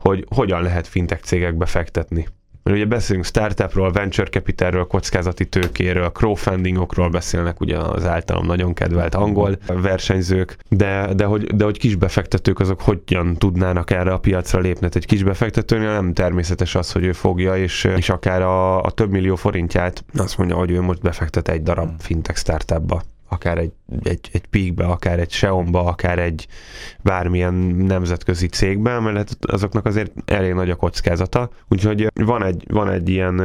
hogy 0.08 0.26
hogyan 0.36 0.62
lehet 0.62 0.88
fintech 0.88 1.24
cégekbe 1.24 1.66
fektetni. 1.66 2.28
Mert 2.64 2.78
ugye 2.78 2.86
beszélünk 2.86 3.26
startupról, 3.26 3.92
venture 3.92 4.30
capitalről, 4.30 4.86
kockázati 4.86 5.46
tőkéről, 5.46 6.10
crowdfundingokról 6.10 7.10
beszélnek 7.10 7.62
ugye 7.62 7.78
az 7.78 8.06
általam 8.06 8.46
nagyon 8.46 8.74
kedvelt 8.74 9.16
angol 9.16 9.58
versenyzők, 9.68 10.58
de, 10.70 11.14
de, 11.14 11.26
hogy, 11.26 11.56
de 11.56 11.64
hogy 11.64 11.78
kisbefektetők 11.78 12.60
azok 12.60 12.82
hogyan 12.82 13.36
tudnának 13.36 13.92
erre 13.92 14.14
a 14.14 14.20
piacra 14.20 14.60
lépni. 14.60 14.88
Egy 14.92 15.06
kisbefektetőnél 15.06 15.92
nem 15.92 16.14
természetes 16.14 16.76
az, 16.76 16.92
hogy 16.92 17.04
ő 17.04 17.12
fogja, 17.12 17.58
és, 17.58 17.84
és 17.84 18.10
akár 18.10 18.42
a, 18.42 18.82
a 18.82 18.92
több 18.92 19.12
millió 19.12 19.36
forintját 19.36 20.04
azt 20.18 20.38
mondja, 20.38 20.56
hogy 20.56 20.72
ő 20.72 20.82
most 20.82 21.02
befektet 21.02 21.48
egy 21.48 21.64
darab 21.64 22.02
fintech 22.02 22.40
startupba. 22.40 23.02
Akár 23.30 23.58
egy, 23.58 23.72
egy, 24.04 24.30
egy 24.34 24.48
Peakbe, 24.48 24.86
akár 24.86 25.20
egy 25.20 25.28
Xeonba, 25.28 25.84
akár 25.86 26.20
egy 26.20 26.48
bármilyen 27.02 27.54
nemzetközi 27.88 28.48
cégbe, 28.48 29.00
mert 29.00 29.38
azoknak 29.42 29.86
azért 29.86 30.12
elég 30.26 30.54
nagy 30.54 30.70
a 30.70 30.76
kockázata. 30.76 31.50
Úgyhogy 31.68 32.08
van 32.14 32.44
egy, 32.44 32.66
van 32.68 32.90
egy 32.90 33.10
ilyen 33.10 33.42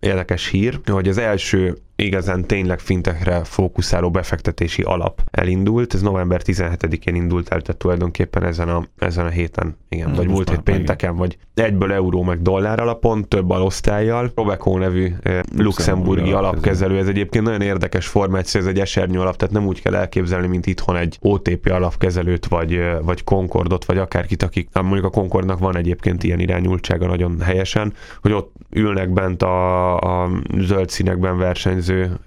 érdekes 0.00 0.48
hír, 0.48 0.80
hogy 0.84 1.08
az 1.08 1.18
első 1.18 1.78
igazán 1.96 2.46
tényleg 2.46 2.78
fintekre 2.78 3.44
fókuszáló 3.44 4.10
befektetési 4.10 4.82
alap 4.82 5.22
elindult. 5.30 5.94
Ez 5.94 6.02
november 6.02 6.40
17-én 6.44 7.14
indult 7.14 7.48
el, 7.48 7.60
tehát 7.60 7.80
tulajdonképpen 7.80 8.44
ezen 8.44 8.68
a, 8.68 8.86
ezen 8.98 9.26
a 9.26 9.28
héten, 9.28 9.76
igen, 9.88 10.12
vagy 10.12 10.28
múlt 10.28 10.50
hét 10.50 10.60
pénteken, 10.60 11.16
vagy 11.16 11.38
egyből 11.54 11.92
euró 11.92 12.22
meg 12.22 12.42
dollár 12.42 12.80
alapon, 12.80 13.28
több 13.28 13.50
alosztályjal. 13.50 14.32
Robeco 14.34 14.78
nevű 14.78 15.12
eh, 15.22 15.40
luxemburgi 15.56 16.32
alapkezelő, 16.32 16.98
ez 16.98 17.06
egyébként 17.06 17.44
nagyon 17.44 17.60
érdekes 17.60 18.06
formáció, 18.06 18.60
ez 18.60 18.66
egy 18.66 18.80
esernyő 18.80 19.20
alap, 19.20 19.36
tehát 19.36 19.54
nem 19.54 19.66
úgy 19.66 19.82
kell 19.82 19.94
elképzelni, 19.94 20.46
mint 20.46 20.66
itthon 20.66 20.96
egy 20.96 21.18
OTP 21.20 21.70
alapkezelőt, 21.70 22.46
vagy, 22.46 22.74
eh, 22.74 22.96
vagy 23.02 23.24
Concordot, 23.24 23.84
vagy 23.84 23.98
akárkit, 23.98 24.42
akik, 24.42 24.68
mondjuk 24.72 25.04
a 25.04 25.10
Concordnak 25.10 25.58
van 25.58 25.76
egyébként 25.76 26.22
ilyen 26.22 26.40
irányultsága 26.40 27.06
nagyon 27.06 27.40
helyesen, 27.40 27.92
hogy 28.20 28.32
ott 28.32 28.54
ülnek 28.70 29.10
bent 29.10 29.42
a, 29.42 29.96
a 29.96 30.30
zöld 30.58 30.88
színekben 30.88 31.38
versenyző 31.38 31.85
elemző, 31.88 32.18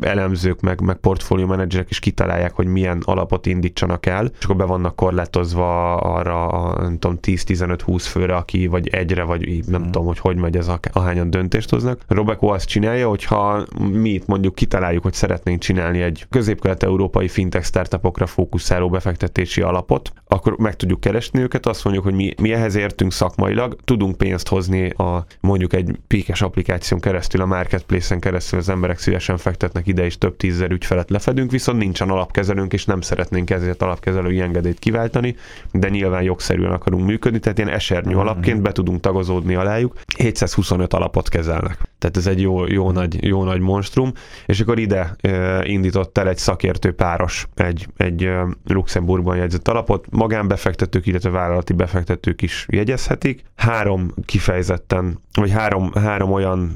elemzők, 0.00 0.60
meg, 0.60 0.80
meg 0.80 0.96
portfólió 0.96 1.46
menedzserek 1.46 1.90
is 1.90 1.98
kitalálják, 1.98 2.52
hogy 2.52 2.66
milyen 2.66 3.02
alapot 3.04 3.46
indítsanak 3.46 4.06
el, 4.06 4.30
és 4.38 4.44
akkor 4.44 4.56
be 4.56 4.64
vannak 4.64 4.96
korlátozva 4.96 5.96
arra 5.96 6.48
a, 6.48 6.82
nem 6.82 6.98
tudom, 6.98 7.18
10-15-20 7.22 8.04
főre, 8.08 8.36
aki 8.36 8.66
vagy 8.66 8.88
egyre, 8.88 9.22
vagy 9.22 9.48
így, 9.48 9.66
nem 9.66 9.80
mm. 9.80 9.84
tudom, 9.84 10.06
hogy 10.06 10.18
hogy 10.18 10.36
megy 10.36 10.56
ez, 10.56 10.68
a, 10.68 10.78
ahányan 10.92 11.30
döntést 11.30 11.70
hoznak. 11.70 12.00
Robeco 12.08 12.46
azt 12.46 12.66
csinálja, 12.68 13.08
hogyha 13.08 13.66
mi 13.92 14.08
itt 14.08 14.26
mondjuk 14.26 14.54
kitaláljuk, 14.54 15.02
hogy 15.02 15.12
szeretnénk 15.12 15.60
csinálni 15.60 16.00
egy 16.00 16.26
közép-kelet-európai 16.30 17.28
fintech 17.28 17.64
startupokra 17.64 18.26
fókuszáló 18.26 18.88
befektetési 18.88 19.60
alapot, 19.60 20.12
akkor 20.28 20.56
meg 20.58 20.76
tudjuk 20.76 21.00
keresni 21.00 21.40
őket, 21.40 21.66
azt 21.66 21.84
mondjuk, 21.84 22.04
hogy 22.04 22.14
mi, 22.14 22.34
mi 22.40 22.52
ehhez 22.52 22.74
értünk 22.74 23.12
szakmailag, 23.12 23.76
tudunk 23.84 24.16
pénzt 24.16 24.48
hozni 24.48 24.88
a 24.88 25.24
mondjuk 25.40 25.72
egy 25.72 25.98
píkes 26.06 26.42
applikáción 26.42 27.00
keresztül, 27.00 27.40
a 27.40 27.46
marketplace-en 27.46 28.20
keresztül 28.20 28.58
az 28.58 28.68
emberek 28.70 28.98
szívesen 28.98 29.36
fektetnek 29.36 29.86
ide, 29.86 30.04
és 30.04 30.18
több 30.18 30.36
tízzer 30.36 30.70
ügyfelet 30.70 31.10
lefedünk, 31.10 31.50
viszont 31.50 31.78
nincsen 31.78 32.10
alapkezelőnk, 32.10 32.72
és 32.72 32.84
nem 32.84 33.00
szeretnénk 33.00 33.50
ezért 33.50 33.82
alapkezelői 33.82 34.40
engedélyt 34.40 34.78
kiváltani, 34.78 35.36
de 35.72 35.88
nyilván 35.88 36.22
jogszerűen 36.22 36.72
akarunk 36.72 37.06
működni, 37.06 37.38
tehát 37.38 37.58
ilyen 37.58 37.70
esernyő 37.70 38.10
mm-hmm. 38.10 38.20
alapként 38.20 38.62
be 38.62 38.72
tudunk 38.72 39.00
tagozódni 39.00 39.54
alájuk. 39.54 39.94
725 40.16 40.94
alapot 40.94 41.28
kezelnek. 41.28 41.78
Tehát 41.98 42.16
ez 42.16 42.26
egy 42.26 42.40
jó, 42.40 42.66
jó, 42.66 42.90
nagy, 42.90 43.24
jó 43.24 43.44
nagy 43.44 43.60
monstrum, 43.60 44.12
és 44.46 44.60
akkor 44.60 44.78
ide 44.78 45.14
e, 45.20 45.64
indított 45.66 46.18
el 46.18 46.28
egy 46.28 46.38
szakértő 46.38 46.92
páros 46.92 47.48
egy, 47.54 47.86
egy 47.96 48.24
e, 48.24 48.46
Luxemburgban 48.66 49.36
jegyzett 49.36 49.68
alapot, 49.68 50.06
magánbefektetők, 50.10 51.06
illetve 51.06 51.30
vállalati 51.30 51.72
befektetők 51.72 52.42
is 52.42 52.66
jegyezhetik. 52.68 53.42
Három 53.56 54.14
kifejezetten, 54.24 55.18
vagy 55.34 55.50
három, 55.50 55.92
három 55.92 56.32
olyan 56.32 56.72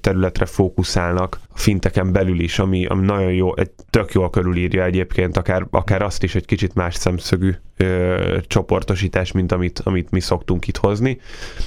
területre 0.00 0.46
fókuszálnak, 0.46 1.35
a 1.48 1.58
finteken 1.58 2.12
belül 2.12 2.40
is, 2.40 2.58
ami, 2.58 2.86
ami 2.86 3.06
nagyon 3.06 3.32
jó, 3.32 3.56
egy 3.56 3.70
tök 3.90 4.12
jól 4.12 4.30
körülírja 4.30 4.84
egyébként, 4.84 5.36
akár, 5.36 5.66
akár 5.70 6.02
azt 6.02 6.22
is 6.22 6.34
egy 6.34 6.44
kicsit 6.44 6.74
más 6.74 6.94
szemszögű 6.94 7.54
ö, 7.76 8.38
csoportosítás, 8.46 9.32
mint 9.32 9.52
amit, 9.52 9.80
amit 9.84 10.10
mi 10.10 10.20
szoktunk 10.20 10.66
itt 10.68 10.76
hozni. 10.76 11.20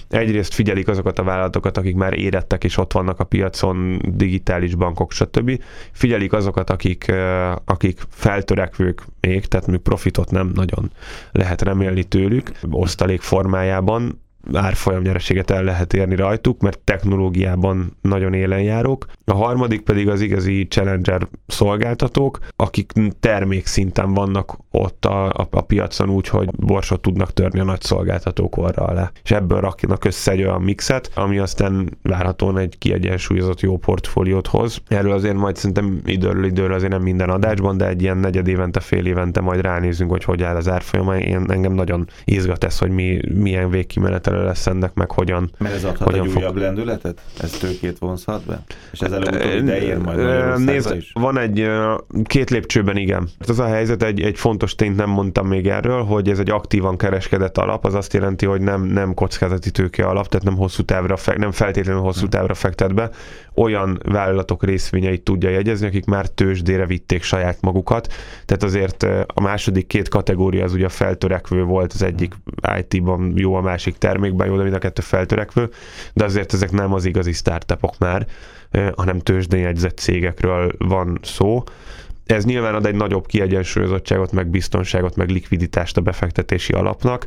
Egyrészt 0.10 0.54
figyelik 0.54 0.88
azokat 0.88 1.20
a 1.20 1.24
vállalatokat, 1.24 1.78
akik 1.78 1.96
már 1.96 2.14
érettek 2.14 2.64
és 2.64 2.78
ott 2.78 2.94
vannak 2.94 3.20
a 3.20 3.24
piacon, 3.24 4.02
digitális 4.16 4.76
bankok, 4.76 5.12
stb. 5.12 5.62
Figyelik 5.92 6.34
azokat, 6.34 6.70
akik, 6.70 7.06
ö, 7.08 7.52
akik 7.66 8.00
feltörekvők 8.10 9.06
még, 9.22 9.46
tehát 9.46 9.68
még 9.68 9.80
profitot 9.80 10.32
nem 10.32 10.52
nagyon 10.54 10.92
lehet 11.32 11.62
remélni 11.62 12.04
tőlük, 12.04 12.52
osztalék 12.70 13.22
formájában, 13.22 14.22
árfolyam 14.54 15.02
nyereséget 15.02 15.50
el 15.50 15.64
lehet 15.64 15.94
érni 15.94 16.16
rajtuk, 16.16 16.62
mert 16.62 16.80
technológiában 16.80 17.98
nagyon 18.02 18.34
élen 18.34 18.62
járok. 18.62 19.06
A 19.26 19.34
harmadik 19.34 19.82
pedig 19.82 20.10
az 20.10 20.22
igazi 20.22 20.68
challenger 20.68 21.28
szolgáltatók, 21.48 22.40
akik 22.56 22.92
termékszinten 23.20 24.14
vannak 24.14 24.58
ott 24.72 25.06
a, 25.06 25.26
a, 25.26 25.48
a 25.52 25.62
piacon 25.62 26.10
úgy, 26.10 26.28
hogy 26.28 26.50
borsot 26.52 27.02
tudnak 27.02 27.34
törni 27.34 27.60
a 27.60 27.64
nagy 27.64 27.82
szolgáltatók 27.82 28.58
orra 28.58 28.86
alá. 28.86 29.12
És 29.24 29.32
ebből 29.32 29.60
raknak 29.60 30.06
össze 30.06 30.32
egy 30.32 30.44
olyan 30.44 30.62
mixet, 30.62 31.12
ami 31.16 31.38
aztán 31.38 31.98
várhatóan 32.02 32.58
egy 32.58 32.78
kiegyensúlyozott 32.78 33.60
jó 33.60 33.78
portfóliót 33.78 34.48
hoz. 34.48 34.82
Erről 34.88 35.12
azért 35.12 35.36
majd 35.36 35.56
szerintem 35.56 36.02
időről 36.06 36.46
időről 36.46 36.74
azért 36.74 36.92
nem 36.92 37.02
minden 37.02 37.30
adásban, 37.30 37.78
de 37.78 37.88
egy 37.88 38.02
ilyen 38.02 38.18
negyed 38.18 38.48
évente, 38.48 38.80
fél 38.80 39.06
évente 39.06 39.42
majd 39.42 39.62
ránézünk, 39.62 40.12
hogy 40.12 40.24
hogy 40.24 40.44
áll 40.44 40.56
az 40.56 40.70
árfolyam. 40.70 41.12
Én 41.12 41.46
engem 41.48 41.74
nagyon 41.74 42.08
izgat 42.26 42.64
ez, 42.64 42.78
hogy 42.78 42.90
mi, 42.90 43.20
milyen 43.34 43.70
végkimenetele 44.30 44.44
lesz 44.44 44.68
ennek, 44.68 44.94
meg 44.94 45.12
hogyan 45.12 45.52
Mert 45.58 45.76
ez 45.76 45.84
adhat 45.84 46.08
hogyan 46.08 46.26
egy 46.26 46.32
fog... 46.32 46.42
újabb 46.42 46.56
lendületet? 46.56 47.22
Ez 47.42 47.52
tőkét 47.52 47.98
vonzhat 47.98 48.46
be? 48.46 48.64
És 48.92 49.00
ez 49.00 49.12
előbb 49.12 49.62
ide 49.62 49.82
ér 49.82 49.98
majd 49.98 50.60
Nézd, 50.66 50.96
is? 50.96 51.12
van 51.14 51.38
egy 51.38 51.70
két 52.24 52.50
lépcsőben 52.50 52.98
igen. 52.98 53.30
Az 53.48 53.60
a 53.60 53.66
helyzet, 53.66 54.04
egy, 54.04 54.22
egy 54.22 54.38
fontos 54.38 54.76
tényt 54.76 54.96
nem 54.96 55.10
mondtam 55.10 55.48
még 55.48 55.68
erről, 55.68 56.04
hogy 56.04 56.30
ez 56.30 56.40
egy 56.40 56.50
aktívan 56.50 56.98
kereskedett 56.98 57.58
alap, 57.58 57.86
az 57.86 57.94
azt 57.94 58.14
jelenti, 58.14 58.46
hogy 58.46 58.62
nem, 58.62 58.84
nem 58.84 59.14
kockázati 59.14 59.72
tőke 59.72 60.06
alap, 60.06 60.28
tehát 60.28 60.46
nem 60.46 60.56
hosszú 60.56 60.84
távra, 60.84 61.16
nem 61.38 61.52
feltétlenül 61.52 62.02
hosszú 62.02 62.24
hm. 62.24 62.30
távra 62.30 62.54
fektet 62.54 62.94
be, 62.94 63.10
olyan 63.60 64.00
vállalatok 64.06 64.64
részvényeit 64.64 65.24
tudja 65.24 65.50
jegyezni, 65.50 65.88
akik 65.88 66.06
már 66.06 66.28
tőzsdére 66.28 66.86
vitték 66.86 67.24
saját 67.24 67.58
magukat. 67.62 68.14
Tehát 68.46 68.64
azért 68.64 69.04
a 69.26 69.42
második 69.42 69.88
két 69.88 70.10
kategória 70.10 70.64
az 70.64 70.74
ugye 70.74 70.86
a 70.86 70.90
feltörekvő 70.90 71.64
volt, 71.64 71.94
az 71.94 72.02
egyik 72.02 72.34
IT-ban 72.80 73.34
jó, 73.36 73.54
a 73.54 73.62
másik 73.62 73.98
termékben 74.20 74.48
jó, 74.48 74.56
de 74.56 74.64
mind 74.64 74.76
a 74.76 74.80
kettő 74.80 75.02
feltörekvő, 75.02 75.70
de 76.14 76.24
azért 76.24 76.54
ezek 76.54 76.72
nem 76.72 76.94
az 76.94 77.06
igazi 77.06 77.32
startupok 77.32 77.98
már, 77.98 78.28
hanem 78.96 79.20
tőzsdén 79.20 79.60
jegyzett 79.60 79.98
cégekről 79.98 80.72
van 80.78 81.20
szó. 81.22 81.64
Ez 82.26 82.46
nyilván 82.46 82.76
ad 82.76 82.86
egy 82.86 82.96
nagyobb 82.96 83.26
kiegyensúlyozottságot, 83.26 84.32
meg 84.32 84.48
biztonságot, 84.48 85.16
meg 85.16 85.30
likviditást 85.30 85.98
a 85.98 86.02
befektetési 86.02 86.74
alapnak, 86.74 87.26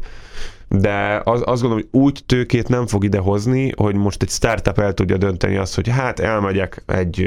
de 0.68 1.20
az, 1.24 1.42
azt 1.44 1.62
gondolom, 1.62 1.86
hogy 1.90 2.00
úgy 2.00 2.22
tőkét 2.26 2.68
nem 2.68 2.86
fog 2.86 3.04
idehozni, 3.04 3.72
hogy 3.76 3.94
most 3.94 4.22
egy 4.22 4.28
startup 4.28 4.78
el 4.78 4.94
tudja 4.94 5.16
dönteni 5.16 5.56
azt, 5.56 5.74
hogy 5.74 5.88
hát 5.88 6.20
elmegyek 6.20 6.82
egy 6.86 7.26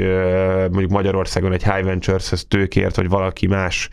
mondjuk 0.70 0.90
Magyarországon 0.90 1.52
egy 1.52 1.64
High 1.64 1.84
Ventures-hez 1.84 2.44
tőkért, 2.48 2.96
vagy 2.96 3.08
valaki 3.08 3.46
más 3.46 3.88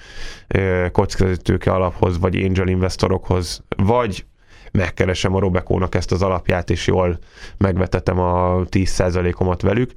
kockázati 0.92 1.42
tőke 1.42 1.72
alaphoz, 1.72 2.20
vagy 2.20 2.36
angel 2.36 2.68
investorokhoz, 2.68 3.64
vagy 3.76 4.26
megkeresem 4.78 5.36
a 5.36 5.40
Robekónak 5.40 5.96
ezt 5.96 6.12
az 6.12 6.22
alapját, 6.22 6.70
és 6.70 6.88
jól 6.88 7.20
megvetetem 7.58 8.20
a 8.20 8.64
10%-omat 8.64 9.62
velük, 9.62 9.92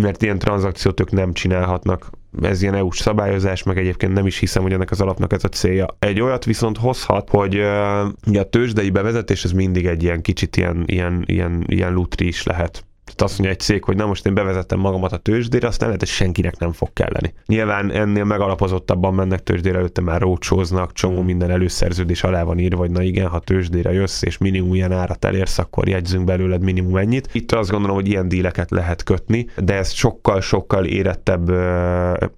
mert 0.00 0.22
ilyen 0.22 0.38
tranzakciót 0.38 1.00
ők 1.00 1.10
nem 1.10 1.32
csinálhatnak 1.32 2.10
ez 2.40 2.62
ilyen 2.62 2.74
EU-s 2.74 2.98
szabályozás, 2.98 3.62
meg 3.62 3.78
egyébként 3.78 4.12
nem 4.12 4.26
is 4.26 4.38
hiszem, 4.38 4.62
hogy 4.62 4.72
ennek 4.72 4.90
az 4.90 5.00
alapnak 5.00 5.32
ez 5.32 5.44
a 5.44 5.48
célja. 5.48 5.86
Egy 5.98 6.20
olyat 6.20 6.44
viszont 6.44 6.78
hozhat, 6.78 7.28
hogy 7.30 7.58
uh, 7.58 8.38
a 8.38 8.48
tőzsdei 8.50 8.90
bevezetés 8.90 9.44
ez 9.44 9.52
mindig 9.52 9.86
egy 9.86 10.02
ilyen 10.02 10.22
kicsit 10.22 10.56
ilyen, 10.56 10.82
ilyen, 10.86 11.22
ilyen, 11.26 11.64
ilyen 11.66 11.92
lutri 11.92 12.26
is 12.26 12.42
lehet. 12.42 12.84
Tehát 13.14 13.30
azt 13.30 13.38
mondja 13.38 13.56
egy 13.56 13.60
cég, 13.60 13.84
hogy 13.84 13.96
na 13.96 14.06
most 14.06 14.26
én 14.26 14.34
bevezettem 14.34 14.78
magamat 14.78 15.12
a 15.12 15.16
tőzsdére, 15.16 15.66
azt 15.66 15.78
nem 15.78 15.86
lehet, 15.86 16.02
hogy 16.04 16.12
senkinek 16.12 16.58
nem 16.58 16.72
fog 16.72 16.92
kelleni. 16.92 17.34
Nyilván 17.46 17.90
ennél 17.90 18.24
megalapozottabban 18.24 19.14
mennek 19.14 19.42
tőzsdére, 19.42 19.78
előtte 19.78 20.00
már 20.00 20.20
rócsóznak, 20.20 20.92
csomó 20.92 21.22
mm. 21.22 21.24
minden 21.24 21.50
előszerződés 21.50 22.22
alá 22.22 22.42
van 22.42 22.58
írva, 22.58 22.80
hogy 22.80 22.90
na 22.90 23.02
igen, 23.02 23.28
ha 23.28 23.38
tőzsdére 23.38 23.92
jössz, 23.92 24.22
és 24.22 24.38
minimum 24.38 24.74
ilyen 24.74 24.92
árat 24.92 25.24
elérsz, 25.24 25.58
akkor 25.58 25.88
jegyzünk 25.88 26.24
belőled 26.24 26.62
minimum 26.62 26.96
ennyit. 26.96 27.28
Itt 27.32 27.52
azt 27.52 27.70
gondolom, 27.70 27.96
hogy 27.96 28.08
ilyen 28.08 28.28
díleket 28.28 28.70
lehet 28.70 29.02
kötni, 29.02 29.46
de 29.56 29.74
ez 29.74 29.90
sokkal-sokkal 29.90 30.84
érettebb. 30.84 31.50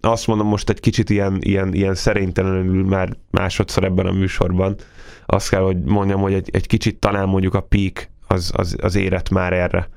Azt 0.00 0.26
mondom 0.26 0.46
most 0.46 0.70
egy 0.70 0.80
kicsit 0.80 1.10
ilyen, 1.10 1.38
ilyen, 1.40 1.74
ilyen 1.74 1.94
szerénytelenül 1.94 2.84
már 2.84 3.16
másodszor 3.30 3.84
ebben 3.84 4.06
a 4.06 4.12
műsorban, 4.12 4.76
azt 5.26 5.48
kell, 5.48 5.62
hogy 5.62 5.82
mondjam, 5.82 6.20
hogy 6.20 6.32
egy, 6.32 6.48
egy 6.52 6.66
kicsit 6.66 6.98
talán 6.98 7.28
mondjuk 7.28 7.54
a 7.54 7.60
peak 7.60 8.08
az, 8.26 8.52
az, 8.56 8.76
az 8.80 8.94
érett 8.94 9.30
már 9.30 9.52
erre. 9.52 9.88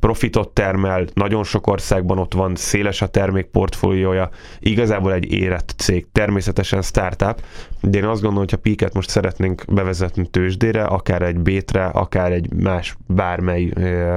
Profitot 0.00 0.48
termel, 0.48 1.04
nagyon 1.14 1.44
sok 1.44 1.66
országban 1.66 2.18
ott 2.18 2.34
van, 2.34 2.54
széles 2.54 3.02
a 3.02 3.06
termék 3.06 3.44
portfóliója, 3.44 4.30
igazából 4.58 5.12
egy 5.12 5.32
érett 5.32 5.74
cég, 5.76 6.06
természetesen 6.12 6.82
startup, 6.82 7.40
de 7.80 7.98
én 7.98 8.04
azt 8.04 8.20
gondolom, 8.20 8.38
hogy 8.38 8.50
ha 8.50 8.56
Piket 8.56 8.94
most 8.94 9.08
szeretnénk 9.08 9.64
bevezetni 9.68 10.26
tőzsdére, 10.26 10.84
akár 10.84 11.22
egy 11.22 11.38
bétre, 11.38 11.84
akár 11.84 12.32
egy 12.32 12.52
más 12.52 12.96
bármely 13.06 13.72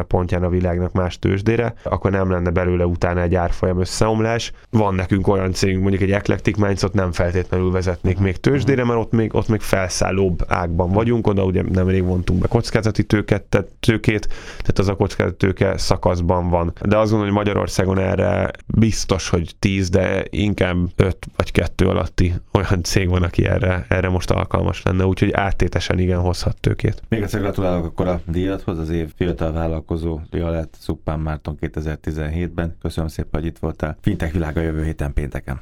pontján 0.07 0.43
a 0.43 0.49
világnak 0.49 0.91
más 0.91 1.19
tőzsdére, 1.19 1.73
akkor 1.83 2.11
nem 2.11 2.31
lenne 2.31 2.49
belőle 2.49 2.85
utána 2.85 3.21
egy 3.21 3.35
árfolyam 3.35 3.79
összeomlás. 3.79 4.51
Van 4.69 4.95
nekünk 4.95 5.27
olyan 5.27 5.53
cégünk, 5.53 5.81
mondjuk 5.81 6.01
egy 6.01 6.11
Eclectic 6.11 6.57
Minds-ot 6.57 6.93
nem 6.93 7.11
feltétlenül 7.11 7.71
vezetnék 7.71 8.17
még 8.17 8.37
tőzsdére, 8.37 8.83
mert 8.83 8.99
ott 8.99 9.11
még, 9.11 9.35
ott 9.35 9.47
még 9.47 9.61
felszállóbb 9.61 10.45
ágban 10.47 10.91
vagyunk, 10.91 11.27
oda 11.27 11.43
ugye 11.43 11.63
nemrég 11.71 12.03
vontunk 12.03 12.39
be 12.39 12.47
kockázati 12.47 13.03
tőket, 13.03 13.43
tehát 13.43 13.67
tőkét, 13.79 14.27
tehát 14.57 14.79
az 14.79 14.87
a 14.87 14.95
kockázati 14.95 15.34
tőke 15.37 15.77
szakaszban 15.77 16.49
van. 16.49 16.73
De 16.81 16.97
azt 16.97 17.11
gondolom, 17.11 17.35
hogy 17.35 17.45
Magyarországon 17.45 17.99
erre 17.99 18.51
biztos, 18.67 19.29
hogy 19.29 19.55
10, 19.59 19.89
de 19.89 20.25
inkább 20.29 20.77
5 20.95 21.17
vagy 21.35 21.51
2 21.51 21.87
alatti 21.87 22.33
olyan 22.53 22.83
cég 22.83 23.09
van, 23.09 23.23
aki 23.23 23.45
erre, 23.45 23.85
erre 23.89 24.09
most 24.09 24.31
alkalmas 24.31 24.81
lenne, 24.83 25.05
úgyhogy 25.05 25.31
áttétesen 25.31 25.99
igen 25.99 26.19
hozhat 26.19 26.59
tőkét. 26.59 27.01
Még 27.09 27.21
egyszer 27.21 27.41
gratulálok 27.41 27.85
akkor 27.85 28.07
a 28.07 28.21
díjathoz, 28.27 28.79
az 28.79 28.89
év 28.89 29.13
fiatal 29.15 29.51
vállalkozó 29.51 30.19
lett 30.31 30.75
Szuppán 30.79 31.19
Márton 31.19 31.57
2017-ben. 31.61 32.75
Köszönöm 32.81 33.09
szépen, 33.09 33.41
hogy 33.41 33.45
itt 33.45 33.57
voltál. 33.57 33.97
Fintech 34.01 34.33
világa 34.33 34.61
jövő 34.61 34.83
héten 34.83 35.13
pénteken. 35.13 35.61